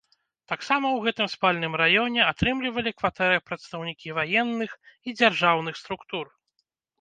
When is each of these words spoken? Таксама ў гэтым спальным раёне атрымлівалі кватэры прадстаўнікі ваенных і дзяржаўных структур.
Таксама 0.51 0.85
ў 0.91 0.99
гэтым 1.07 1.27
спальным 1.33 1.73
раёне 1.81 2.21
атрымлівалі 2.31 2.93
кватэры 3.01 3.37
прадстаўнікі 3.51 4.15
ваенных 4.19 4.71
і 4.77 5.09
дзяржаўных 5.19 5.75
структур. 5.85 6.25